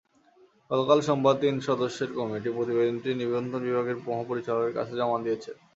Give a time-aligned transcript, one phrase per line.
[0.71, 5.51] গতকাল সোমবার তিন সদস্যের কমিটি প্রতিবেদনটি নিবন্ধন বিভাগের মহাপরিচালকের কাছে জমা দিয়েছে।